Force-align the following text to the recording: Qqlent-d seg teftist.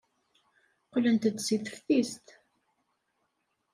Qqlent-d 0.85 1.35
seg 1.47 1.61
teftist. 1.65 2.27